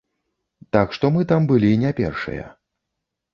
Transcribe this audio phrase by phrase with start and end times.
[0.75, 2.49] Так што мы там былі не першыя.